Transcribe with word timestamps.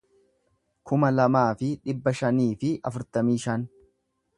kuma 0.91 1.11
lamaa 1.19 1.45
fi 1.61 1.71
dhibba 1.85 2.17
shanii 2.23 2.51
fi 2.65 2.73
afurtamii 2.93 3.41
shan 3.47 3.73